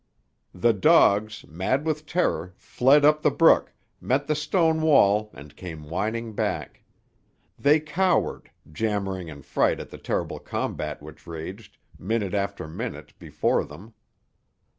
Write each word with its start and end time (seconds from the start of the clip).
The 0.55 0.73
dogs, 0.73 1.45
mad 1.47 1.85
with 1.85 2.07
terror, 2.07 2.55
fled 2.57 3.05
up 3.05 3.21
the 3.21 3.29
brook, 3.29 3.71
met 4.01 4.25
the 4.25 4.33
stone 4.33 4.81
wall 4.81 5.29
and 5.31 5.55
came 5.55 5.91
whining 5.91 6.33
back. 6.33 6.81
They 7.59 7.79
cowered, 7.79 8.49
jammering 8.71 9.27
in 9.27 9.43
fright 9.43 9.79
at 9.79 9.91
the 9.91 9.99
terrible 9.99 10.39
combat 10.39 11.03
which 11.03 11.27
raged, 11.27 11.77
minute 11.99 12.33
after 12.33 12.67
minute, 12.67 13.13
before 13.19 13.63
them. 13.63 13.93